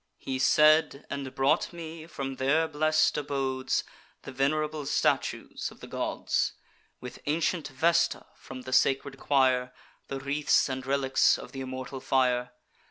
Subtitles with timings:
[0.17, 3.83] He said, and brought me, from their blest abodes,
[4.23, 6.53] The venerable statues of the gods,
[6.99, 9.71] With ancient Vesta from the sacred choir,
[10.07, 12.51] The wreaths and relics of th' immortal fire.